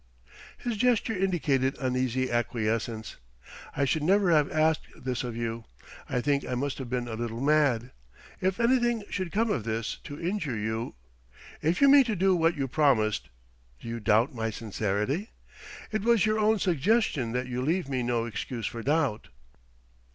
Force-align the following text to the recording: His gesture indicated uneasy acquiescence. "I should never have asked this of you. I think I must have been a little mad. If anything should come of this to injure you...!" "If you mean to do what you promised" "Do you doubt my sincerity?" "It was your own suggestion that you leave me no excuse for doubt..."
His 0.57 0.77
gesture 0.77 1.13
indicated 1.15 1.77
uneasy 1.79 2.31
acquiescence. 2.31 3.17
"I 3.77 3.85
should 3.85 4.01
never 4.01 4.31
have 4.31 4.51
asked 4.51 4.87
this 4.95 5.23
of 5.23 5.37
you. 5.37 5.65
I 6.09 6.21
think 6.21 6.43
I 6.43 6.55
must 6.55 6.79
have 6.79 6.89
been 6.89 7.07
a 7.07 7.13
little 7.13 7.39
mad. 7.39 7.91
If 8.39 8.59
anything 8.59 9.03
should 9.11 9.31
come 9.31 9.51
of 9.51 9.63
this 9.63 9.97
to 10.05 10.19
injure 10.19 10.57
you...!" 10.57 10.95
"If 11.61 11.81
you 11.81 11.87
mean 11.87 12.05
to 12.05 12.15
do 12.15 12.35
what 12.35 12.57
you 12.57 12.67
promised" 12.67 13.29
"Do 13.79 13.87
you 13.87 13.99
doubt 13.99 14.33
my 14.33 14.49
sincerity?" 14.49 15.29
"It 15.91 16.01
was 16.01 16.25
your 16.25 16.39
own 16.39 16.57
suggestion 16.57 17.31
that 17.33 17.45
you 17.45 17.61
leave 17.61 17.87
me 17.87 18.01
no 18.01 18.25
excuse 18.25 18.65
for 18.65 18.81
doubt..." 18.81 19.27